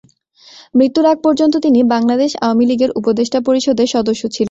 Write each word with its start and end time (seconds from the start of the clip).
মৃত্যুর 0.75 1.05
আগ 1.05 1.17
পর্যন্ত 1.23 1.53
তিনি 1.65 1.79
বাংলাদেশ 1.93 2.31
আওয়ামী 2.37 2.65
লীগের 2.69 2.91
উপদেষ্টা 2.99 3.39
পরিষদের 3.47 3.87
সদস্য 3.95 4.21
ছিলেন। 4.25 4.39